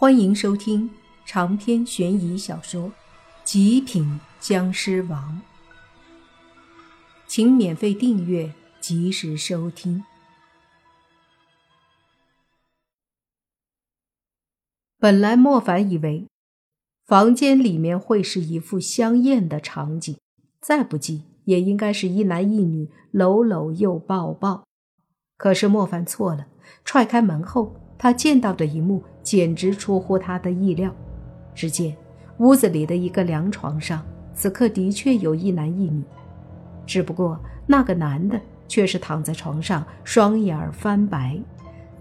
[0.00, 0.88] 欢迎收听
[1.26, 2.84] 长篇悬疑小说
[3.42, 5.42] 《极品僵尸王》，
[7.26, 10.04] 请免费订阅，及时收听。
[15.00, 16.28] 本来莫凡以为
[17.04, 20.16] 房间里面会是一副香艳的场景，
[20.60, 24.64] 再不济也应该是一男一女搂搂又抱抱。
[25.36, 26.46] 可是莫凡错了，
[26.84, 27.74] 踹开门后。
[28.00, 30.90] 他见到的一幕简直出乎他的意料。
[31.54, 31.94] 只见
[32.38, 36.02] 屋子里的一个凉床上，此刻的确有一男一女，
[36.86, 41.38] 只不过那个男的却是躺在床上，双眼翻白，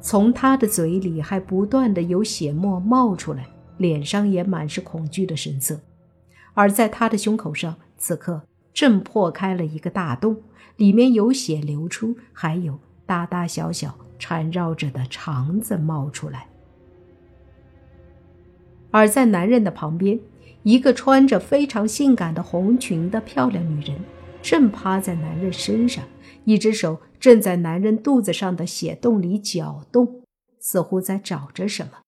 [0.00, 3.46] 从他的嘴里还不断的有血沫冒出来，
[3.76, 5.78] 脸上也满是恐惧的神色。
[6.54, 8.42] 而在他的胸口上，此刻
[8.74, 10.38] 正破开了一个大洞，
[10.76, 13.94] 里面有血流出，还有大大小小。
[14.18, 16.46] 缠绕着的肠子冒出来，
[18.92, 20.20] 而在男人的旁边，
[20.62, 23.98] 一个穿着非常性感的红裙的漂亮女人
[24.40, 26.04] 正趴在男人身上，
[26.44, 30.22] 一只手正在男人肚子上的血洞里搅动，
[30.60, 32.02] 似乎在找着什么。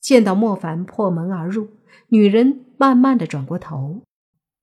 [0.00, 1.68] 见到莫凡破门而入，
[2.08, 4.02] 女人慢慢的转过头，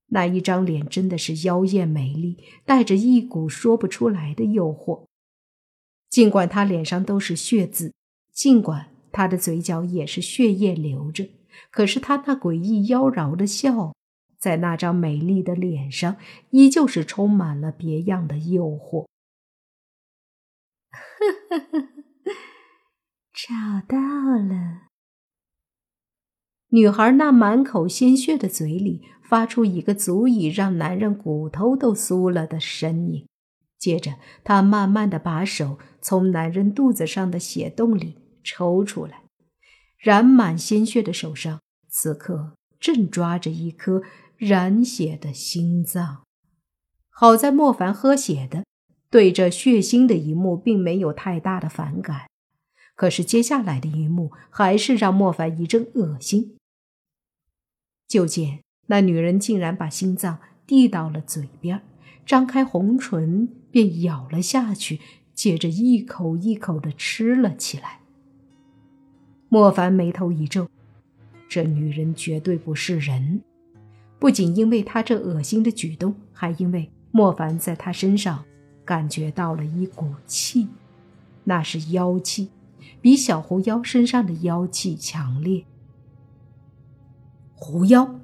[0.07, 5.05] 那一张脸真的是妖艳美丽，带着一股说不出来的诱惑。
[6.09, 7.93] 尽管他脸上都是血渍，
[8.31, 11.29] 尽管他的嘴角也是血液流着，
[11.71, 13.93] 可是他那诡异妖娆的笑，
[14.37, 16.17] 在那张美丽的脸上，
[16.49, 19.05] 依旧是充满了别样的诱惑。
[20.91, 20.99] 呵
[21.49, 21.87] 呵呵，
[23.31, 23.97] 找到
[24.37, 24.89] 了！
[26.71, 33.25] 女孩那满口鲜血的嘴里，发出一个足以让男人骨头都酥了的声音。
[33.79, 39.23] 接着，她慢慢的把手从男人肚子上的血洞里抽出来，
[39.97, 44.03] 染满鲜血的手上，此刻正抓着一颗
[44.37, 46.21] 染血的心脏。
[47.09, 48.63] 好在莫凡喝血的，
[49.09, 52.27] 对这血腥的一幕并没有太大的反感。
[52.95, 56.55] 可是接下来的一幕，还是让莫凡一阵恶心。
[58.07, 61.81] 就见那女人竟然把心脏递到了嘴边，
[62.25, 63.49] 张开红唇。
[63.75, 65.01] 便咬了下去，
[65.33, 67.99] 接着一口一口的吃了起来。
[69.55, 70.67] 莫凡眉头一皱，
[71.47, 73.41] 这女人绝对不是人，
[74.19, 78.43] 不仅因为她这恶心的举动，还因为莫凡在她身上
[78.83, 80.67] 感觉到了一股气，
[81.45, 82.49] 那是妖气，
[82.99, 85.63] 比小狐妖身上的妖气强烈。
[87.53, 88.19] 狐妖，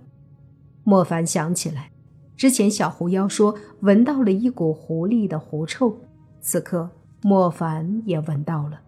[0.84, 1.92] 莫凡想起来。
[2.36, 5.98] 之前小狐妖说闻到了一股狐狸的狐臭，
[6.42, 6.90] 此刻
[7.22, 8.82] 莫凡也闻到了。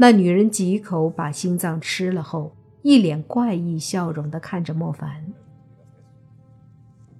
[0.00, 5.34] 那女人几口把心脏吃了后，一脸怪异笑容的看着莫凡，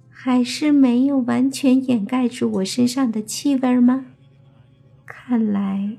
[0.09, 4.07] 还是没有完全掩盖住我身上的气味吗？
[5.05, 5.97] 看来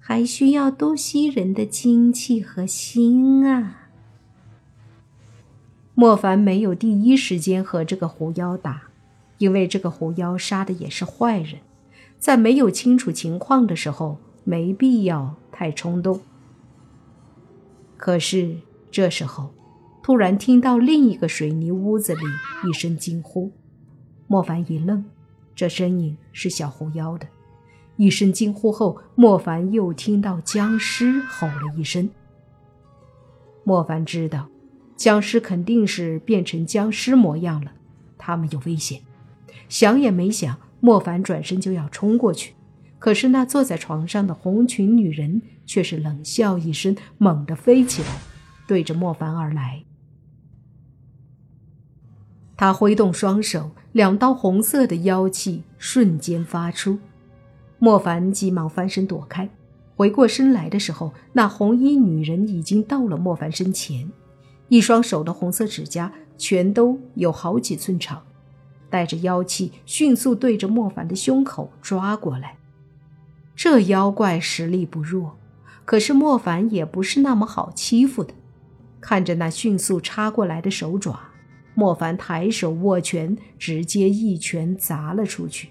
[0.00, 3.90] 还需要多吸人的精气和心啊。
[5.94, 8.84] 莫凡没有第一时间和这个狐妖打，
[9.36, 11.58] 因为这个狐妖杀的也是坏人，
[12.18, 16.20] 在没有清楚情况的时候，没必要太冲动。
[17.96, 18.56] 可是
[18.90, 19.54] 这时候，
[20.02, 22.22] 突然听到另一个水泥屋子里
[22.68, 23.52] 一声惊呼，
[24.26, 25.04] 莫凡一愣，
[25.54, 27.28] 这声音是小狐妖的。
[27.96, 32.10] 一声惊呼后，莫凡又听到僵尸吼了一声。
[33.62, 34.48] 莫凡知道。
[34.94, 37.72] 僵尸肯定是变成僵尸模样了，
[38.18, 39.00] 他们有危险。
[39.68, 42.54] 想也没想，莫凡转身就要冲过去，
[43.02, 48.08] 可是那坐在床上的红裙女人却是冷笑一声，猛地飞起来，
[48.68, 49.82] 对着莫凡而来。
[52.56, 57.00] 他挥动双手，两道红色的妖气瞬间发出，
[57.80, 59.50] 莫凡急忙翻身躲开。
[59.96, 64.08] 回过身来的时候，那红衣女人已经到了莫凡身前。
[64.68, 68.22] 一双手的红色指甲全都有好几寸长，
[68.88, 72.58] 带着妖气，迅速对着莫凡的胸口抓过来。
[73.62, 75.38] 这妖怪实力不弱，
[75.84, 78.34] 可是莫凡也不是那么好欺负的。
[79.00, 81.30] 看着那迅速插过来的手爪，
[81.72, 85.68] 莫凡抬手握拳，直接一拳砸了出去。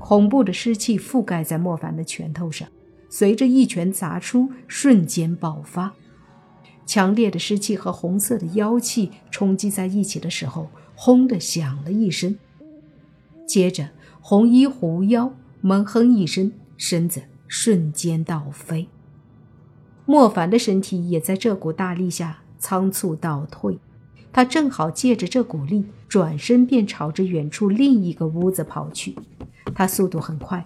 [0.00, 2.66] 恐怖的湿气覆盖在莫凡的拳头上，
[3.08, 5.94] 随着一拳砸出，瞬间爆发。
[6.84, 12.36] 强烈的湿气和红色的妖气冲击在一起的时候，轰的响了一声。
[13.46, 13.90] 接着，
[14.20, 18.88] 红衣狐妖闷哼一声，身子瞬间倒飞。
[20.04, 23.78] 莫凡的身体也在这股大力下仓促倒退。
[24.32, 29.16] 他正好借着这股力，转身便朝着远处另一个屋子跑去。
[29.74, 30.62] 他速度很快，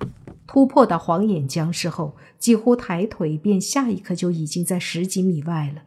[0.46, 5.84] 突破到黄眼僵尸后，几乎抬腿便下一刻就已经在十几米外了。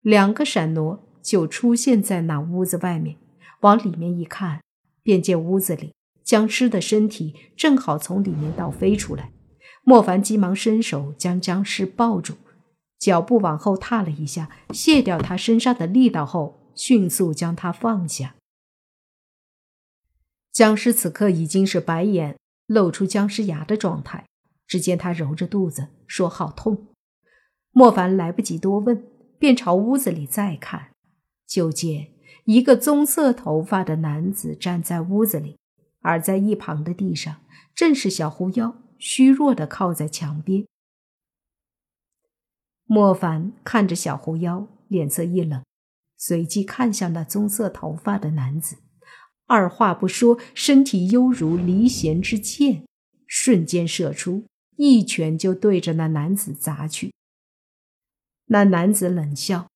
[0.00, 3.16] 两个闪挪就出现在那屋子外面，
[3.60, 4.62] 往里面一看，
[5.02, 5.92] 便见屋子里
[6.24, 9.30] 僵尸的身体正好从里面倒飞出来。
[9.84, 12.34] 莫凡急忙伸手将僵尸抱住。
[12.98, 18.34] 脚步往后踏了一下，卸掉他身上的力道后，迅速将他放下。
[20.50, 24.24] 僵尸此刻已经是白眼露出僵尸牙的状态。
[24.66, 26.88] 只见他揉着肚子说：“好痛。”
[27.70, 29.04] 莫凡来不及多问，
[29.38, 30.92] 便朝屋子里再看，
[31.46, 32.12] 就见
[32.46, 35.58] 一个棕色头发的男子站在屋子里，
[36.04, 37.40] 而在一旁的地上
[37.74, 40.66] 正是小狐妖，虚弱的靠在墙边。
[42.84, 45.64] 莫凡看着小狐妖，脸色一冷，
[46.18, 48.76] 随即看向那棕色头发的男子，
[49.46, 52.84] 二话不说，身体犹如离弦之箭，
[53.26, 54.44] 瞬间射出，
[54.76, 57.14] 一拳就对着那男子砸去。
[58.48, 59.68] 那男子冷笑，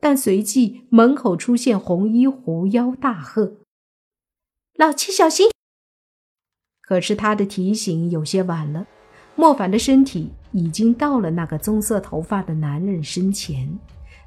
[0.00, 3.58] 但随即门口出现红衣狐妖，大喝
[4.74, 5.50] ：“老七，小心！”
[6.86, 8.86] 可是他的提醒有些晚了，
[9.34, 10.32] 莫凡的身体。
[10.56, 13.76] 已经到了那个棕色头发的男人身前，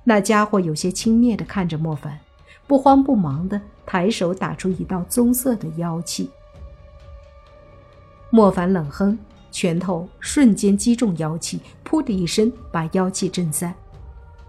[0.03, 2.19] 那家伙有些轻蔑地看着莫凡，
[2.67, 6.29] 不慌不忙地抬手打出一道棕色的妖气。
[8.29, 9.17] 莫凡冷哼，
[9.51, 13.73] 拳头瞬间击中妖气，噗的一声把妖气震散，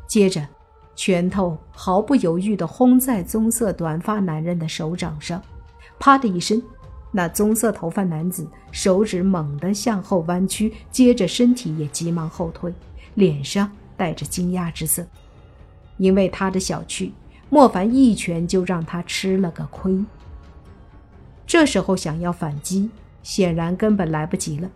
[0.09, 0.45] 接着
[0.97, 5.41] 拳头毫不犹豫地轰在棕色短发男人的手掌上，
[6.01, 6.61] 啪的一声。
[7.11, 12.73] 那棕色头发男子手指猛地向后弯曲，接着身体也急忙后退，
[13.15, 15.07] 脸上带着惊讶之色。
[15.97, 17.11] 因为他的小觑，
[17.49, 20.05] 莫凡一拳就让他吃了个亏。
[21.47, 22.91] 这时候想要反击，
[23.23, 24.71] 显然根本来不及了。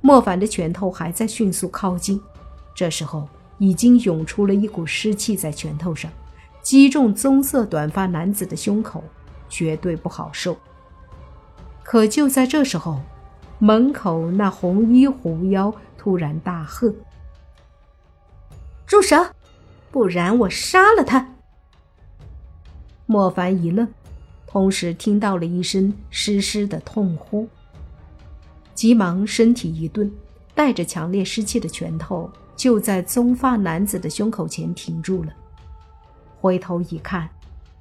[0.00, 2.20] 莫凡的拳头还在迅速靠近，
[2.74, 3.28] 这时候
[3.58, 6.10] 已经涌出了一股湿气在拳头上，
[6.62, 9.04] 击中棕色短发男子的胸口，
[9.48, 10.56] 绝对不好受。
[11.84, 13.00] 可就在这时候，
[13.60, 16.92] 门口那红衣狐妖突然大喝
[18.84, 19.16] ：“住手！
[19.92, 21.34] 不然我杀了他！”
[23.06, 23.86] 莫凡一愣，
[24.46, 27.46] 同时听到了一声湿湿的痛呼，
[28.74, 30.10] 急忙身体一顿，
[30.54, 35.32] 带着强烈湿气的拳头就在棕发男子的胸口前停住了。
[36.40, 37.28] 回头一看，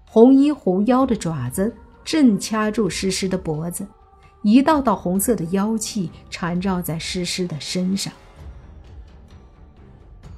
[0.06, 1.74] 红衣狐妖的爪子。
[2.04, 3.88] 正掐住诗诗的脖子，
[4.42, 8.12] 一道道红色的妖气缠绕在诗诗的身上。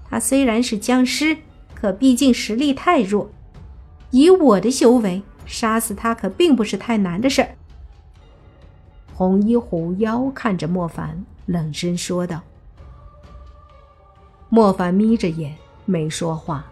[0.08, 1.38] 他虽然是僵尸，
[1.74, 3.30] 可毕竟实力太弱，
[4.12, 7.56] 以我的修为，杀死他可并不是太难的事儿。
[9.14, 12.42] 红衣狐妖看着莫凡，冷声说道。
[14.50, 16.66] 莫凡眯着眼，没说话。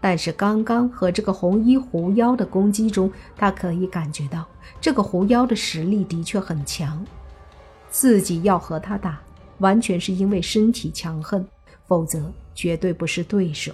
[0.00, 4.46] 但是刚刚和这个红衣狐妖的攻击中，他可以感觉到
[4.80, 7.04] 这个狐妖的实力的确很强。
[7.90, 9.20] 自己要和他打，
[9.58, 11.46] 完全是因为身体强横，
[11.86, 13.72] 否则绝对不是对手。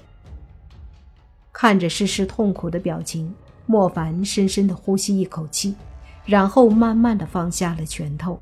[1.52, 3.32] 看着诗诗痛苦的表情，
[3.66, 5.74] 莫凡深深的呼吸一口气，
[6.24, 8.40] 然后慢慢的放下了拳头。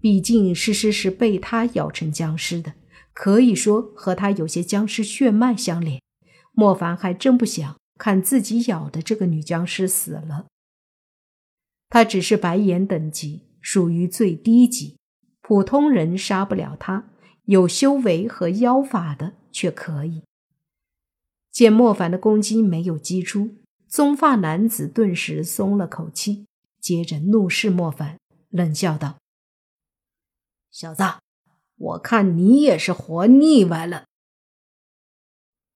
[0.00, 2.72] 毕竟诗诗是被他咬成僵尸的，
[3.12, 6.00] 可以说和他有些僵尸血脉相连。
[6.54, 10.46] 莫凡还真不想看自己咬的这个女僵尸死了。
[11.88, 14.96] 她只是白眼等级，属于最低级，
[15.40, 17.10] 普通人杀不了她，
[17.44, 20.22] 有修为和妖法的却可以。
[21.50, 23.56] 见莫凡的攻击没有击出，
[23.86, 26.46] 棕发男子顿时松了口气，
[26.80, 28.18] 接着怒视莫凡，
[28.48, 29.18] 冷笑道
[30.72, 31.04] ：“小子，
[31.76, 34.06] 我看你也是活腻歪了。”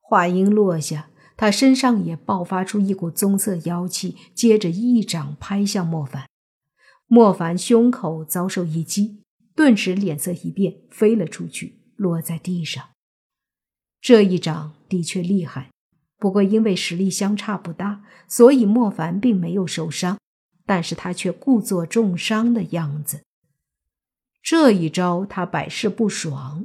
[0.09, 6.27] 话音落下，他身上也爆发出一股棕色妖气，接着一掌拍向莫凡。
[7.07, 9.21] 莫凡胸口遭受一击，
[9.55, 12.83] 顿时脸色一变，飞了出去，落在地上。
[14.01, 15.69] 这一掌的确厉害，
[16.17, 20.17] 不过因为实力相差不大，所以莫凡并没有受伤，
[20.65, 23.21] 但是他却故作重伤的样子。
[24.43, 26.65] 这一招他百试不爽。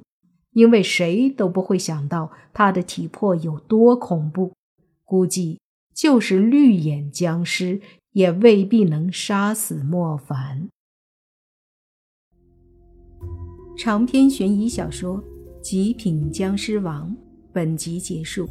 [0.54, 4.54] 因为谁都不会想到他的体魄有多恐怖，
[5.04, 5.60] 估计
[5.94, 7.82] 就是绿眼僵尸
[8.14, 10.70] 也未必能杀死莫凡。
[13.76, 15.18] 长篇悬疑小说
[15.62, 17.16] 《极品僵尸王
[17.52, 18.48] 本集结束，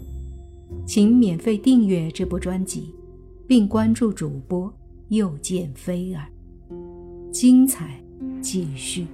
[0.84, 2.92] 请免费订阅这部专辑，
[3.46, 4.72] 并关注主播
[5.10, 6.26] 又见菲儿，
[7.30, 8.02] 精彩
[8.40, 9.06] 继续。